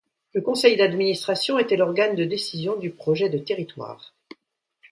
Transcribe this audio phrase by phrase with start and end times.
[0.33, 4.15] Le conseil d'administration était l'organe de décision du projet de territoire.